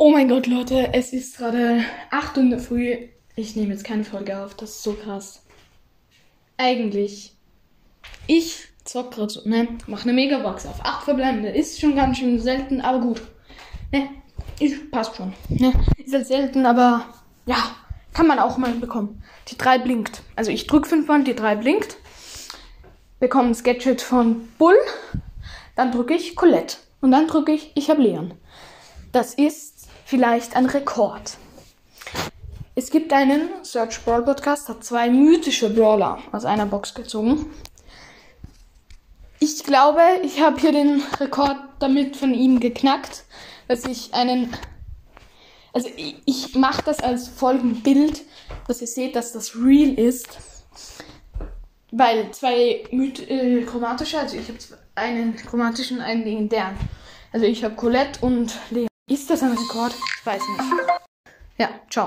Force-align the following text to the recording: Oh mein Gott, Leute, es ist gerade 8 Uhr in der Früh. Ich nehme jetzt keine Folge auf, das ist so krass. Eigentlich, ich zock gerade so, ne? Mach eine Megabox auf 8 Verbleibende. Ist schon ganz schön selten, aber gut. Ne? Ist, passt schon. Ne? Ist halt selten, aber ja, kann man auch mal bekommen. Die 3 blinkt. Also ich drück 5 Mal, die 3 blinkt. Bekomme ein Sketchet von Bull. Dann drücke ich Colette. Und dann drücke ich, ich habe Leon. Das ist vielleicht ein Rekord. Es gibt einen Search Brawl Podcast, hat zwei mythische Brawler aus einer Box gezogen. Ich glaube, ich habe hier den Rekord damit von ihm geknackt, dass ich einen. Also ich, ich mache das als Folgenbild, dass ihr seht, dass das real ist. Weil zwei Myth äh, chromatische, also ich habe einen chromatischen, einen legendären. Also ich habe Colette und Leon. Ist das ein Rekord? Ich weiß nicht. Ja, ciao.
Oh 0.00 0.10
mein 0.10 0.28
Gott, 0.28 0.46
Leute, 0.46 0.90
es 0.94 1.12
ist 1.12 1.38
gerade 1.38 1.82
8 2.12 2.36
Uhr 2.36 2.42
in 2.44 2.50
der 2.50 2.60
Früh. 2.60 3.08
Ich 3.34 3.56
nehme 3.56 3.72
jetzt 3.72 3.82
keine 3.82 4.04
Folge 4.04 4.38
auf, 4.38 4.54
das 4.54 4.70
ist 4.70 4.84
so 4.84 4.92
krass. 4.92 5.42
Eigentlich, 6.56 7.34
ich 8.28 8.68
zock 8.84 9.10
gerade 9.10 9.32
so, 9.32 9.40
ne? 9.48 9.66
Mach 9.88 10.04
eine 10.04 10.12
Megabox 10.12 10.66
auf 10.66 10.84
8 10.84 11.02
Verbleibende. 11.02 11.48
Ist 11.48 11.80
schon 11.80 11.96
ganz 11.96 12.18
schön 12.18 12.38
selten, 12.38 12.80
aber 12.80 13.00
gut. 13.00 13.22
Ne? 13.90 14.08
Ist, 14.60 14.88
passt 14.92 15.16
schon. 15.16 15.34
Ne? 15.48 15.72
Ist 15.96 16.14
halt 16.14 16.28
selten, 16.28 16.64
aber 16.64 17.04
ja, 17.46 17.56
kann 18.12 18.28
man 18.28 18.38
auch 18.38 18.56
mal 18.56 18.70
bekommen. 18.74 19.20
Die 19.48 19.58
3 19.58 19.80
blinkt. 19.80 20.22
Also 20.36 20.52
ich 20.52 20.68
drück 20.68 20.86
5 20.86 21.08
Mal, 21.08 21.24
die 21.24 21.34
3 21.34 21.56
blinkt. 21.56 21.96
Bekomme 23.18 23.48
ein 23.48 23.54
Sketchet 23.56 24.00
von 24.00 24.46
Bull. 24.58 24.78
Dann 25.74 25.90
drücke 25.90 26.14
ich 26.14 26.36
Colette. 26.36 26.76
Und 27.00 27.10
dann 27.10 27.26
drücke 27.26 27.50
ich, 27.50 27.72
ich 27.74 27.90
habe 27.90 28.00
Leon. 28.00 28.34
Das 29.12 29.34
ist 29.34 29.88
vielleicht 30.04 30.54
ein 30.54 30.66
Rekord. 30.66 31.38
Es 32.74 32.90
gibt 32.90 33.12
einen 33.12 33.48
Search 33.62 34.04
Brawl 34.04 34.22
Podcast, 34.22 34.68
hat 34.68 34.84
zwei 34.84 35.08
mythische 35.10 35.70
Brawler 35.70 36.18
aus 36.30 36.44
einer 36.44 36.66
Box 36.66 36.94
gezogen. 36.94 37.46
Ich 39.40 39.64
glaube, 39.64 40.02
ich 40.22 40.40
habe 40.40 40.60
hier 40.60 40.72
den 40.72 41.02
Rekord 41.18 41.56
damit 41.78 42.16
von 42.16 42.34
ihm 42.34 42.60
geknackt, 42.60 43.24
dass 43.66 43.84
ich 43.84 44.12
einen. 44.12 44.52
Also 45.72 45.88
ich, 45.96 46.16
ich 46.26 46.54
mache 46.54 46.82
das 46.84 47.00
als 47.00 47.28
Folgenbild, 47.28 48.22
dass 48.66 48.80
ihr 48.80 48.86
seht, 48.86 49.16
dass 49.16 49.32
das 49.32 49.56
real 49.56 49.94
ist. 49.94 50.28
Weil 51.90 52.30
zwei 52.32 52.84
Myth 52.90 53.20
äh, 53.30 53.62
chromatische, 53.62 54.18
also 54.18 54.36
ich 54.36 54.48
habe 54.48 54.58
einen 54.94 55.34
chromatischen, 55.36 56.00
einen 56.00 56.24
legendären. 56.24 56.76
Also 57.32 57.46
ich 57.46 57.64
habe 57.64 57.74
Colette 57.74 58.20
und 58.24 58.52
Leon. 58.70 58.88
Ist 59.08 59.30
das 59.30 59.42
ein 59.42 59.52
Rekord? 59.52 59.94
Ich 60.18 60.26
weiß 60.26 60.42
nicht. 60.46 60.62
Ja, 61.56 61.70
ciao. 61.88 62.06